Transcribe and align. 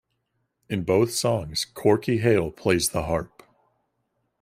In 0.67 0.81
both 0.81 1.11
songs 1.13 1.63
Corky 1.63 2.17
Hale 2.17 2.49
plays 2.49 2.89
the 2.89 3.03
Harp. 3.03 3.43